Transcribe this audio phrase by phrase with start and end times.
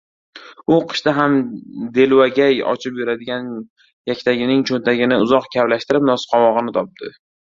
[0.75, 1.33] U qishda ham
[1.97, 3.51] delvagay ochib yuradigan
[4.13, 7.13] yaktagining cho‘ntagini uzoq kavlashtirib nosqovog‘ini topdi.